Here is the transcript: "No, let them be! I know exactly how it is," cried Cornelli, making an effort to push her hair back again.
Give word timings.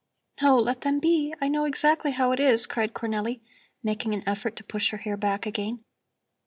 "No, 0.41 0.57
let 0.57 0.81
them 0.81 0.97
be! 0.99 1.31
I 1.39 1.47
know 1.47 1.65
exactly 1.65 2.09
how 2.09 2.31
it 2.31 2.39
is," 2.39 2.65
cried 2.65 2.95
Cornelli, 2.95 3.39
making 3.83 4.15
an 4.15 4.23
effort 4.25 4.55
to 4.55 4.63
push 4.63 4.89
her 4.89 4.97
hair 4.97 5.15
back 5.15 5.45
again. 5.45 5.83